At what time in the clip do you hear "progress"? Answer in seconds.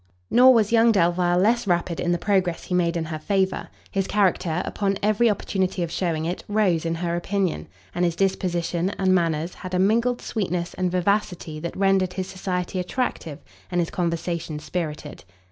2.17-2.63